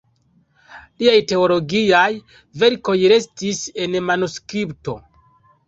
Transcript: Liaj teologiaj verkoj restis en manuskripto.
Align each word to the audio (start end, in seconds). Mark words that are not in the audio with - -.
Liaj 1.03 1.17
teologiaj 1.31 2.07
verkoj 2.65 2.97
restis 3.15 3.63
en 3.87 4.01
manuskripto. 4.11 5.01